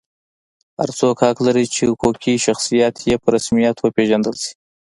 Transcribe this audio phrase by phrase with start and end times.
[0.79, 4.51] هر څوک حق لري چې حقوقي شخصیت یې په رسمیت وپېژندل شي.